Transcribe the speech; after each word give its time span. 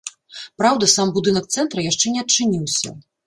Праўда, 0.61 0.87
сам 0.93 1.11
будынак 1.17 1.45
цэнтра 1.55 1.85
яшчэ 1.91 2.15
не 2.17 2.25
адчыніўся. 2.27 2.95